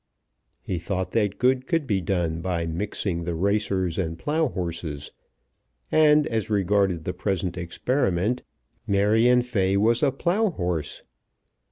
He 0.63 0.79
thought 0.79 1.11
that 1.11 1.37
good 1.37 1.67
could 1.67 1.85
be 1.85 2.01
done 2.01 2.41
by 2.41 2.65
mixing 2.65 3.23
the 3.23 3.35
racers 3.35 3.99
and 3.99 4.17
plough 4.17 4.47
horses, 4.47 5.11
and 5.91 6.25
as 6.25 6.49
regarded 6.49 7.03
the 7.03 7.13
present 7.13 7.55
experiment, 7.55 8.41
Marion 8.87 9.43
Fay 9.43 9.77
was 9.77 10.01
a 10.01 10.11
plough 10.11 10.49
horse. 10.49 11.03